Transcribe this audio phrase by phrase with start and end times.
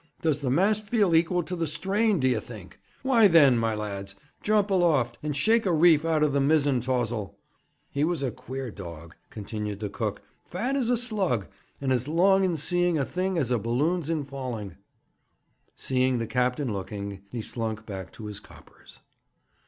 [0.23, 2.79] Does the mast feel equal to the strain, d'ye think?
[3.03, 7.35] Why, then, my lads, jump aloft, and shake a reef out of the mizzen taws'l."
[7.91, 11.45] He was a queer dawg,' continued the cook 'fat as a slug,
[11.79, 14.75] and as long in seeing a thing as a balloon's in falling.'
[15.75, 19.01] Seeing the captain looking, he slunk back to his coppers.